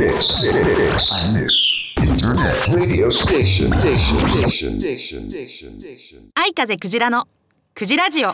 [0.00, 0.16] Internet
[2.74, 3.70] radio station.
[3.70, 4.18] Station.
[4.18, 4.80] Station.
[4.80, 5.28] Station.
[5.28, 5.78] Station.
[5.78, 6.30] Station.
[6.34, 7.28] 愛風クジラの
[7.74, 8.30] クジラジオ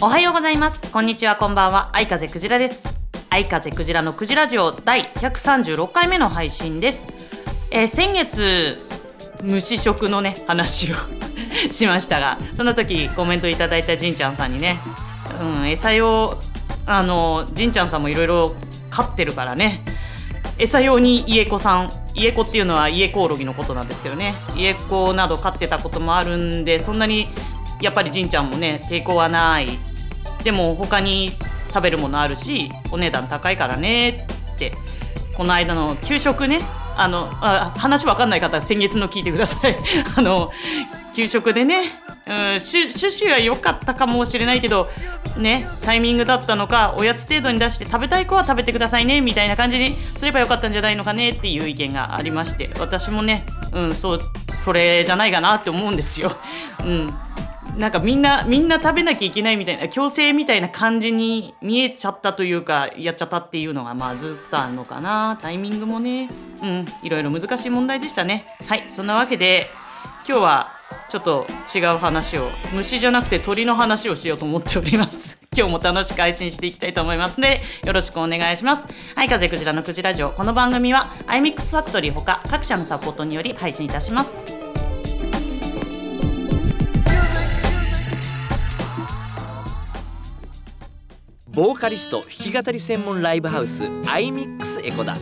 [0.00, 2.92] おはようございますこんにちはこんばんは愛風クジラです
[3.30, 7.08] 愛風クジラのクジラジオ第136回目の配信です、
[7.70, 8.87] えー先月
[9.42, 10.96] 虫食のね話を
[11.70, 14.78] しましたがその時コメントいただいたじんちゃんさんにね、
[15.40, 16.38] うん、餌用
[16.86, 18.54] あのじんちゃんさんもいろいろ
[18.90, 19.84] 飼ってるからね。
[20.58, 24.34] 餌用に家子さん家子っていうのは家コオロギのことなんですけどね。
[24.56, 27.28] 家子など飼ってたこともあるんでそんなに
[27.80, 29.78] やっぱりじんちゃんもね抵抗はない。
[30.42, 31.32] でも他に
[31.68, 34.72] 食べるものあるしお値段高いからねって
[35.36, 36.62] この間の給食ね
[36.98, 39.76] あのあ話わかんない方は先月の聞いてください。
[40.16, 40.50] あの
[41.14, 41.82] 給食でね、
[42.26, 42.88] うん、趣
[43.24, 44.88] 旨は良かったかもしれないけど
[45.36, 54.20] ねタイミングだったのかおやつ程度に出して食べたい子は食べてくださいねみたいな感じにすればよかったんじゃないのかねっていう意見がありまして私もね、うん、そう
[54.64, 56.30] それじゃないかなって思うんですよ。
[56.84, 57.14] うん。
[57.78, 66.28] なんかみんなみんな食べなきゃいけないみたいな強制みたいな感じに見えちゃったというかやっちゃったっていうのがまあずっとあるのかなタイミングもね。
[66.62, 68.44] うんいろいろ難しい問題でしたね。
[68.68, 69.66] はいそんなわけで
[70.28, 70.72] 今日は
[71.08, 75.40] ちょっと違う話を虫じゃなくて鳥の話をしようと思っております。
[75.56, 78.86] 今日も楽しく配信していきたいと思いますのでよろしくお願いします。
[79.14, 84.42] はい風クジラのクジラジオこの番組は iMix ファクトリーほか各社のサポートにより配信いたします。
[91.58, 95.16] ボーカリスト弾き語り専門ライブハウス iMix エコダ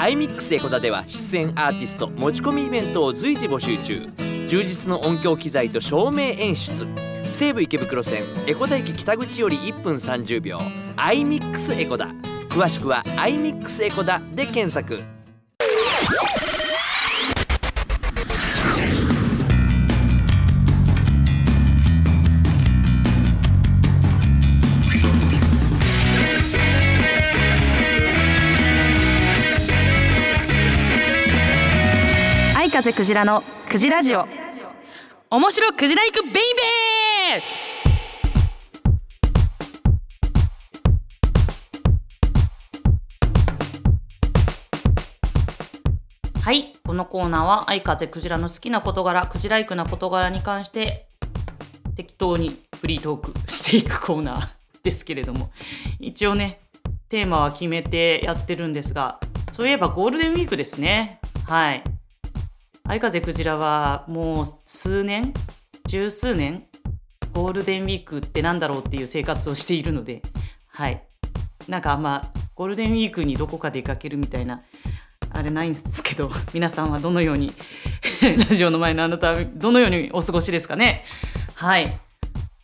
[0.00, 4.08] iMix エコダでは出演アーティスト持ち込みイベントを随時募集中。
[4.48, 6.86] 充実の音響機材と照明演出。
[7.30, 10.58] 西武池袋線エコダ駅北口より1分30秒。
[10.96, 12.06] iMix エコダ。
[12.48, 15.02] 詳しくは iMix エコダで検索。
[32.80, 34.24] 風クジラのクジラジオ。
[35.28, 46.40] 面白クジラ行くベイベー！
[46.40, 51.06] はいこのコーナーは愛風クジラの好きな事柄クジライクな事柄に関して
[51.96, 54.48] 適当にフリートークしていくコーナー
[54.82, 55.52] ですけれども。
[55.98, 56.58] 一応ね
[57.10, 59.20] テーマは決めてやってるんですが
[59.52, 61.20] そういえばゴールデンウィークですね。
[61.46, 61.84] はい。
[62.90, 65.32] 相風クジラはもう数年
[65.86, 66.60] 十数年
[67.32, 70.22] ゴールデンウィークってなんだろうっていう生活をしているので
[70.72, 71.00] はい。
[71.68, 74.58] なんかあんまゴールデンウィークにどこか出かけるみたいな
[75.32, 77.54] あれないんですけど 皆さんはどのように
[78.50, 81.04] ラジオの前のあなたはどのようにお過ごしですかね？
[81.54, 81.96] はい。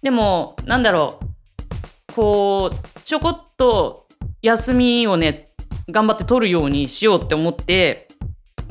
[0.03, 2.13] でもなんだろう。
[2.15, 4.09] こうちょこっと
[4.43, 5.45] 休みをね
[5.89, 8.09] 頑張って取るようにしようって思って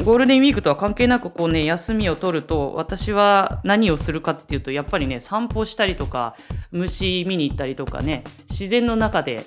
[0.03, 6.35] ゴールデンウィークとは関係なくこうね休みを取ると私は何をするかっていうとやっぱりね散歩したりとか
[6.71, 9.45] 虫見に行ったりとかね自然の中で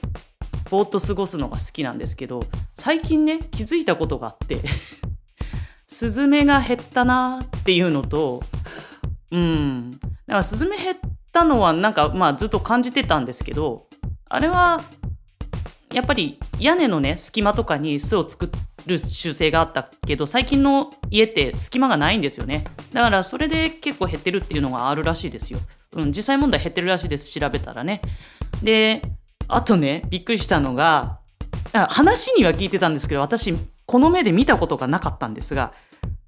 [0.71, 2.45] ぼーっと過ごすのが好きなんですけど
[2.75, 4.61] 最近ね気づいたことがあって
[5.77, 8.43] スズメが減ったなっていうのと
[9.31, 9.93] うん。
[9.93, 10.97] だからスズメ減っ
[11.33, 13.81] たのはなんかまあずっと感じてたんですけど
[14.29, 14.83] あれは
[15.93, 18.49] やっぱり屋根のね隙間とかに巣を作っ
[18.87, 22.65] る習性があったけど最近の家って隙間がないんですよね。
[22.93, 25.59] だからそれで結構減ってるっていうのがあるらしいですよ、
[25.97, 28.01] うん、実際問題減ってるらしいです調べたらね。
[28.63, 29.03] で
[29.49, 31.19] あとねびっくりしたのが
[31.73, 33.55] 話には聞いてたんですけど私
[33.87, 35.73] この目で見たことがなかったんですが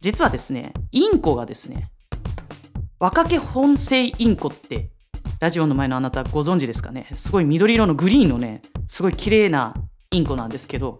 [0.00, 1.90] 実はですねインコがですね
[2.98, 4.90] 若毛本性インコって
[5.40, 7.08] ラジオの前のあなたご存知ですかね？
[7.14, 9.74] すごい緑色のグリーンのねすごい綺麗な
[10.10, 10.98] インコなんですけど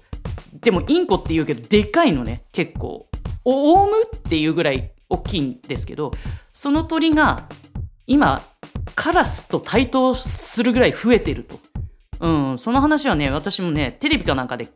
[0.62, 2.44] でもインコって言うけどでかいのね。
[2.52, 3.00] 結構。
[3.44, 6.12] オウムっていうぐらい大きいんですけど
[6.48, 7.48] その鳥が
[8.06, 8.42] 今
[8.94, 11.58] カラスと対等するぐらい増えてると。
[12.20, 14.68] うん、その話はね私もねテレビかなんかで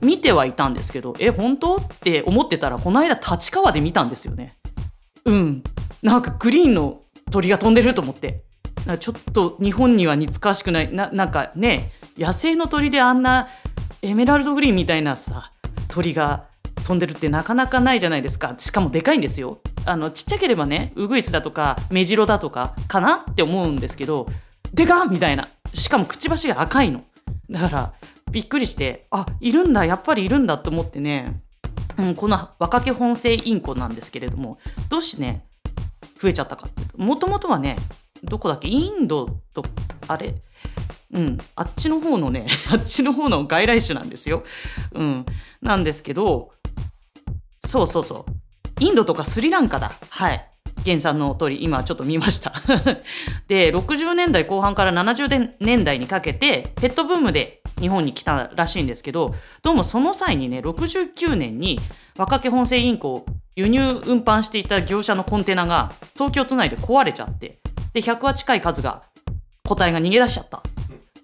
[0.00, 4.52] 見てはいたんですけどえ本当って思ってたらこの間立川で見たんですよね。
[5.24, 5.62] うん。
[6.02, 7.00] なんかグリーンの
[7.30, 8.42] 鳥が飛んでると思って。
[8.98, 10.92] ちょっと日本には似つかわしくない。
[10.92, 13.48] ななんかね野生の鳥であんな
[14.04, 15.48] エメラルドグリーンみたいなさ
[15.86, 18.56] 鳥が飛んでるってなかなかないじゃないですか。
[18.58, 19.58] しかもでかいんですよ。
[19.84, 24.26] あのちっちゃければねウグイスだとかメジロだとかかなって思うんですけど
[24.74, 25.48] でかみたいな。
[25.72, 27.00] しかもくちばしが赤いの。
[27.48, 27.92] だから
[28.32, 31.40] びっくりしてあいるんだやっぱりいるんだと思ってね、
[31.98, 34.58] うん、この若毛本性インコなんですけれども
[34.88, 35.46] どうしてね
[36.18, 37.76] 増えちゃったかっていうともともとはね
[38.24, 38.68] どこだっけ？
[38.68, 39.62] インドと
[40.08, 40.34] あれ？
[41.12, 44.44] うん、あっちの方のね あっちの方の外来種なんですよ。
[44.92, 45.26] うん、
[45.60, 46.50] なんですけど
[47.66, 48.32] そうそうそう。
[48.80, 49.92] インドとかスリランカだ。
[50.10, 50.48] はい。
[50.84, 52.52] 原産の通り今ちょっと見ました。
[53.46, 61.78] で60年代後半から70年代にかけてペットブームで日本に来たらしいんですけどどうもその際にね69年に
[62.16, 67.54] 若毛本性インコを輸入運搬していた業者のコンテナが東京都内で壊れちゃって
[67.92, 69.02] で100羽近い数が
[69.64, 70.62] 個体が逃げ出しちゃった。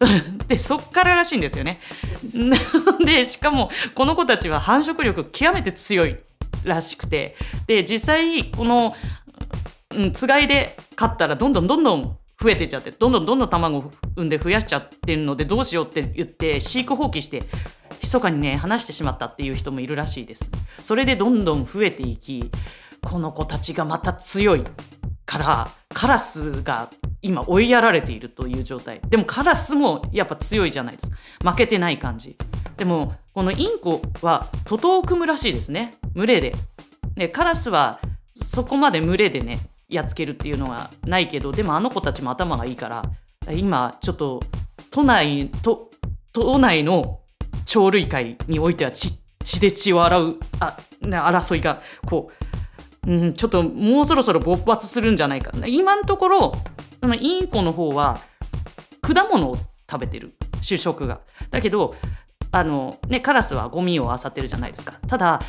[0.48, 1.78] でそっかららしいんですよね。
[3.04, 6.16] でしかもこの子たちは繁殖力極めて強い
[6.64, 7.34] らしくて
[7.66, 8.94] で実際この、
[10.12, 17.42] つがいで飼ったらどんどんどんどん増えていっちゃってどんどんどんどん卵を産んで増やしちゃってるのでどうしようって言って飼育放棄して
[18.00, 20.50] 密かにね話してしまったっていう人もいるらしいです。
[20.82, 22.50] それでどんどん増えていき
[23.02, 24.62] この子たちがまた強い
[25.26, 26.88] からカラスが
[27.20, 29.00] 今追いやられているという状態。
[29.08, 31.50] でもカラスもやっぱ強いじゃないですか。
[31.50, 32.36] 負けてない感じ。
[32.76, 35.94] でもこのインコは徒党を組むらしいですね。
[36.14, 36.54] 群れで。
[37.16, 43.02] でカラスはそこまで群れでねやっつけるっていうのはないけどでもあの子たちも頭がいいから
[43.52, 44.40] 今ちょっと
[44.90, 45.90] 都内と
[46.32, 47.20] 都内の
[47.70, 49.18] 鳥類界においては血
[49.60, 52.47] で血を洗うあ、争いがこう
[53.06, 55.52] うん、ちょっともうそろそろ勃発するんじゃないか。
[55.66, 56.52] 今のところ
[57.00, 58.20] そのインコの方は
[59.00, 59.56] 果物を
[59.90, 60.28] 食べてる。
[60.60, 61.20] 主食が。
[61.50, 61.94] だけど
[62.50, 64.94] あの、ね、カラスはゴミを漁ってるじゃないですか。
[65.06, 65.40] ただ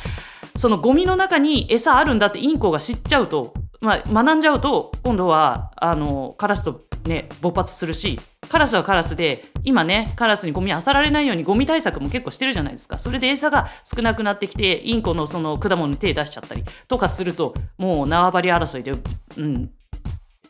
[0.56, 12.98] そのゴミの中に餌あるんだってインコが知っちゃうと、まあ、学んじゃうと今度はあのカラスとね勃発するしカラスはカラスで今ねカラスにゴミ漁られないようにゴミ対策も結構してるじゃないですか。
[12.98, 18.92] それで餌が少なくなってきてインコのその果物に手出しちゃったりとかするともう縄張り争いで、
[19.38, 19.70] うん、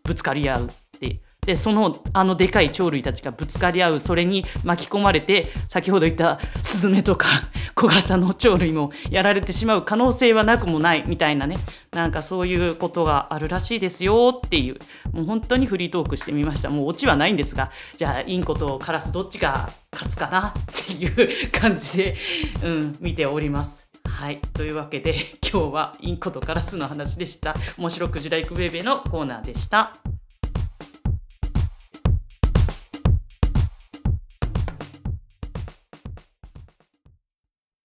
[0.03, 0.71] ぶつかり合う。
[1.46, 7.26] でそのあのでかい鳥類たちがぶつかり合うそれに巻き込まれて先ほど言ったスズメとか
[7.75, 11.56] 小型の鳥類もやられてしまう可能性はなくもないみたいなね
[11.92, 14.76] なんかそういうことがあるらしいですよっていう
[15.12, 22.16] もう本当にフリートークしてみましたもうオチはないんですがじゃあインコとカラスどっちが勝つかなっていう感じで、
[22.62, 23.90] うん、見ております。
[24.04, 24.38] はい。
[24.52, 25.14] というわけで、
[25.50, 27.54] 今日はインコとカラスの話でした。
[27.78, 29.94] 面白くじらいくベイベーのコーナーでした。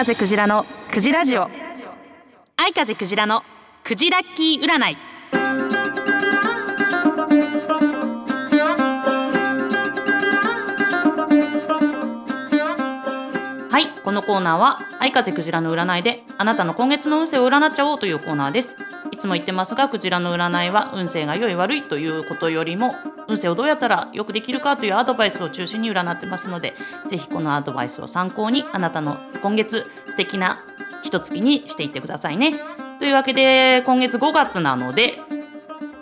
[0.00, 1.46] 風クジラのクジラジオ。
[2.56, 3.42] 愛風クジラの
[3.84, 4.96] クジラッキー占い。
[13.68, 18.78] はいこのコーナーは愛風クジラの占いであなたの今月の運勢を占っちゃおうというコーナーです。
[19.20, 22.94] つも言ってますがクジラの占いは運勢が良い悪いということよりも
[23.28, 26.74] 運勢をどうやったらよくできるかというアドバイスを中心に占ってますので
[27.06, 30.64] ぜひこのアドバイスを参考にあなたの今月素敵な
[31.02, 32.54] 一月にしていってくださいね。
[32.98, 35.18] というわけで今月5月なので、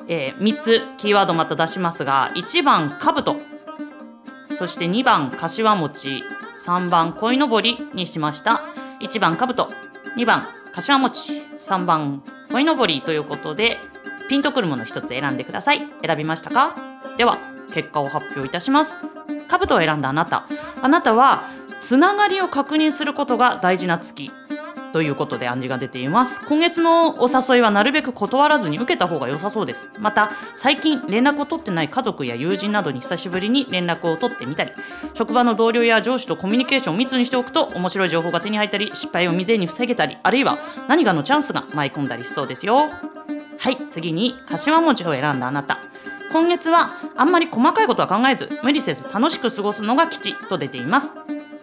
[0.08, 3.36] えー3つキーワードまた出しますが1番かぶと
[4.58, 6.24] そして2番かしわ餅
[6.60, 8.62] 3番こいのぼりにしました。
[9.00, 9.70] 1番かぶと
[10.16, 13.78] 2番かしわ餅3番鯉のぼりということで
[14.28, 15.82] ピンとくるもの一つ選んでください。
[16.04, 16.74] 選びましたか？
[17.16, 17.38] では
[17.72, 18.96] 結果を発表いたします。
[19.48, 20.46] 兜を選んだあなた。
[20.82, 21.42] あなたは
[21.80, 24.30] つながりを確認することが大事な月。
[24.92, 26.40] ということで暗示が出ています。
[26.46, 29.88] 今月のお誘いはなるべく断らずに受けた方が良さそうです。
[29.98, 34.72] また最近連絡を取ってない家族や友人などに久しぶりに連絡を取ってみたり
[35.14, 42.90] 職場の同僚や上司とコミュニケーションを密にしておくと面白い情報が手に入ったり失敗を未然に防げたりあるいは何かのチャンスが舞い込んだりしそうですよ。
[43.60, 45.78] はい次に柏餅を選んだあなた。
[46.30, 51.16] 今月はあんまり細かいことは考えず無理せず楽しく過ごすのが吉と出ています。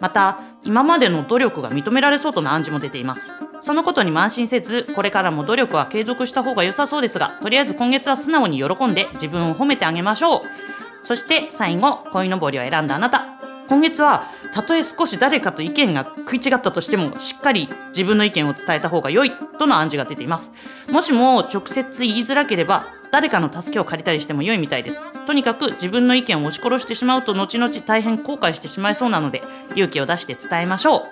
[0.06, 3.32] また今までの努力が認められそうとの暗示も出ています。
[3.58, 10.40] そのことに慢心せずこれからも努力は継続した方が良さそうですがとりあえず今月は素直に喜んで自分を褒めてあげましょう。
[11.02, 13.26] そして最後恋のぼりを選んだあなた。
[13.68, 20.52] 今月はたとえ少し誰かと意見が食い違ったとしてもしっかり自分の意見を伝えた方が良いとの暗示が出ています。
[20.88, 25.00] もしも直接言いづらければ誰かの助けを借りたりしても良いみたいです。
[25.26, 29.42] とにかく自分の意見を押し殺してしまうと後々大変後悔してしまいそうなので
[29.72, 31.06] 勇気を出して伝えましょ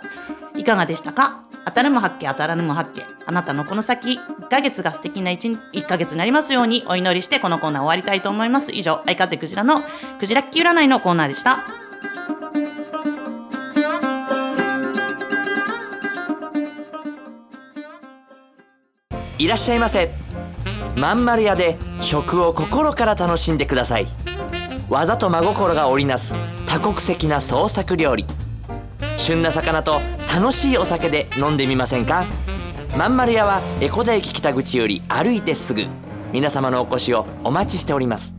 [0.55, 0.59] う。
[0.59, 1.43] いかがでしたか？
[1.67, 3.03] 当たるも発見当たらぬも発見。
[3.27, 8.73] あなたのこの先1ヶ月が素敵な 1, 1ヶ月になりますようにお祈りしてこのコーナー終わりたいと思います。
[8.73, 9.83] 以上相風クジラの
[10.19, 11.65] クジラッキー占いのコーナーでした。
[19.39, 20.11] いらっしゃいませ。
[20.97, 24.07] まんまる屋で食を心から楽しんでください。
[24.89, 26.35] 技と真心が織りなす
[26.67, 28.27] 多国籍な創作料理。
[29.17, 30.01] 旬な魚と
[30.33, 32.25] 楽しいお酒で飲んでみませんか？
[32.97, 35.87] まんまる屋は江古田駅北口より歩いてすぐ。
[36.33, 38.35] 皆様のお越しをお待ちしております。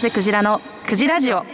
[0.00, 1.36] 風クジラのクジラジオ。
[1.36, 1.44] は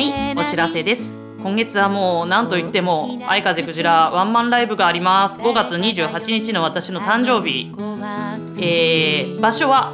[0.00, 1.20] いお知らせです。
[1.42, 5.38] 今月はもう何と言っても相風クジラワンマンライブがあります。
[5.38, 7.70] 5月28日の私の誕生日。
[8.58, 9.92] えー、場所は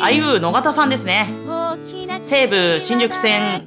[0.00, 1.47] あゆ野方さんですね。
[2.22, 3.66] 西武新宿線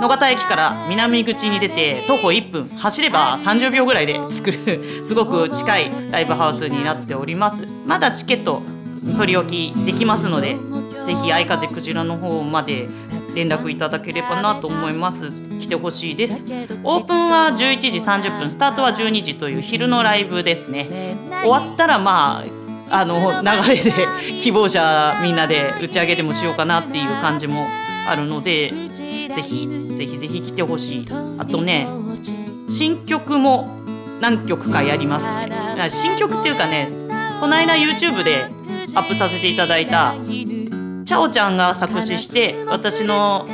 [0.00, 7.66] 野方駅から南口に出て徒歩1分走れば30秒ぐらいで着くすごく近いライブハウスになっております。
[7.86, 8.62] まだチケット
[9.16, 10.56] 取り置きできますので
[11.04, 12.88] ぜひ相風クジラの方まで
[13.34, 15.30] 連絡いただければなと思います。
[15.58, 16.44] 来てほしいです。
[16.84, 21.16] オープンは11時30分スタートは12時という昼のライブですね。
[21.42, 22.57] 終わったらまあ
[22.90, 23.92] あの流れで
[24.40, 27.66] 希望者みんなで打ち上げでもしようかなっていう感じも
[28.08, 28.72] あるので
[29.34, 31.08] ぜひぜひぜひ来てほしい。
[31.38, 31.86] あとね
[32.68, 33.68] 新曲も
[34.20, 35.26] 何曲かやります。
[35.90, 36.90] 新曲っていうかね
[37.40, 38.46] この間 YouTube で
[38.94, 43.46] アップさせていただいたチャオちゃんが作詞して私の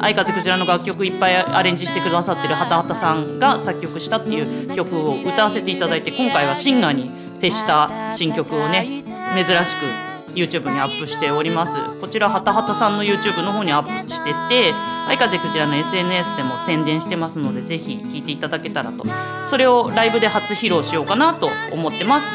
[0.00, 9.86] 相風クジラの楽曲いっぱいアレンジしてくださってるはたはたさんが作曲したっていう曲を歌わせていただいて今回はシンガーに徹した新曲をね珍しく
[10.34, 11.76] YouTube にアップしております。
[12.00, 14.74] こちらはたはたさんの YouTube の方にアップしてて
[15.06, 19.04] 相風クジラの SNS でも宣伝してますのでぜひ聴いていただけたらと。
[19.46, 22.26] それをライブで初披露しようかなと思ってます。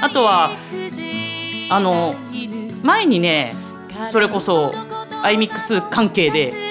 [0.00, 0.50] あとは
[1.70, 2.14] あの
[2.82, 3.52] 前にね
[4.10, 4.72] それこそ
[5.22, 6.69] iMix 関係で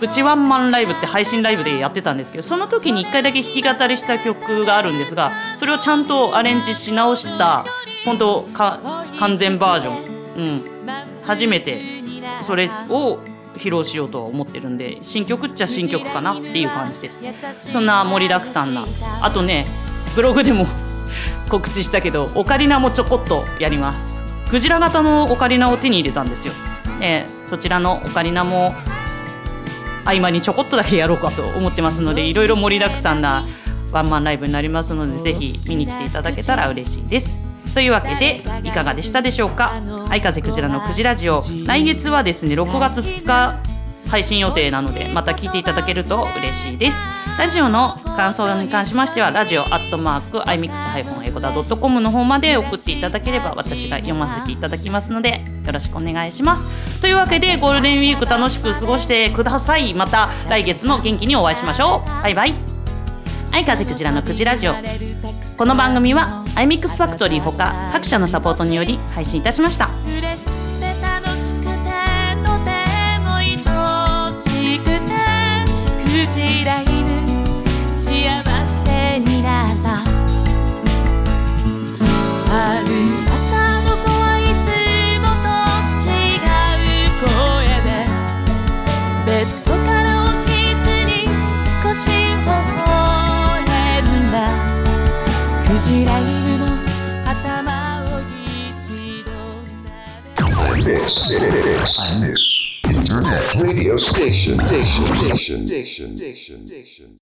[0.00, 7.64] プチワンマンライブって配信ライブでやってたんですけどその時に1回だけ弾き語りした曲があるんですがそれをちゃんとアレンジし直した
[8.04, 8.80] 本当か
[9.18, 10.04] 完全バージョン、
[10.36, 10.64] うん、
[11.22, 11.80] 初めて
[12.42, 13.20] それを
[13.56, 17.24] 披露しようと思ってるんで新曲っちゃ新曲かなっていう感じです。
[17.70, 18.84] そんな盛りだくさんな。
[19.22, 19.64] あとね
[20.16, 20.66] ブログでも
[21.48, 24.24] 告知したけどオカリナもちょこっとやります。
[24.50, 26.54] クジラ型のオカリナを手に入れたんですよ、
[27.00, 28.74] えーそちらのオカリナも
[30.04, 33.44] 合間にちょこっとだけやろうかと思ってますのでいろいろ盛りだくさんな
[33.92, 37.38] ワンマンライブになりますのでぜひ見に来ていただけたら嬉しいです。
[37.74, 39.72] というわけでいかがでしたでしょうか？
[40.08, 41.42] 相風クジラのクジラジオ。
[41.66, 43.60] 来月はですね6月2日
[44.10, 46.98] 配信予定なのでまた聞いていただけると嬉しいです。
[47.38, 50.70] ラジオの感想に関しましてはラジオアットマーク iMix-
[51.24, 59.92] エコダ .com の方まで送っていただければ私が読ませていただきますのでよろしくお願いしますというわけでゴールデンウィーク楽しく過ごしてください。
[59.92, 62.08] また来月の元気にお会いしましょう。
[62.22, 62.54] バイバイ。
[63.52, 64.74] 相風クジラのクジラジオ。
[65.58, 69.90] この番組は iMix ファクトリーほか各社のサポートにより配信いたしました。
[106.12, 107.18] diction, diction, diction.